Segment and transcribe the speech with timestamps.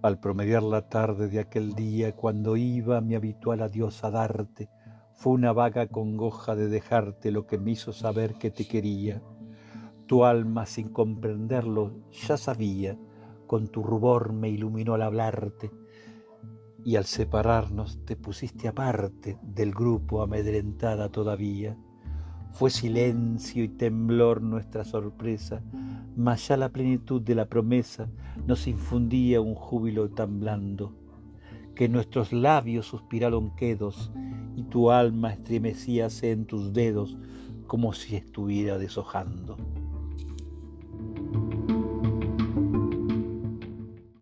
[0.00, 4.70] Al promediar la tarde de aquel día, cuando iba mi habitual adiós a darte,
[5.12, 9.20] fue una vaga congoja de dejarte lo que me hizo saber que te quería.
[10.06, 12.96] Tu alma, sin comprenderlo, ya sabía,
[13.48, 15.72] con tu rubor me iluminó al hablarte,
[16.84, 21.76] y al separarnos te pusiste aparte del grupo amedrentada todavía.
[22.52, 25.60] Fue silencio y temblor nuestra sorpresa,
[26.18, 28.10] mas ya la plenitud de la promesa
[28.44, 30.92] nos infundía un júbilo tan blando,
[31.76, 34.10] que nuestros labios suspiraron quedos
[34.56, 37.16] y tu alma estremecíase en tus dedos
[37.68, 39.56] como si estuviera deshojando.